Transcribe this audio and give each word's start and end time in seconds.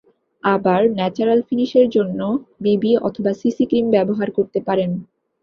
আবার 0.43 0.81
ন্যাচারাল 0.91 1.39
ফিনিশের 1.41 1.87
জন্য 1.89 2.19
বিবি 2.61 2.91
অথবা 3.01 3.31
সিসি 3.33 3.63
ক্রিম 3.65 3.85
ব্যবহার 3.95 4.29
করতে 4.37 4.59
পারেন। 4.67 4.91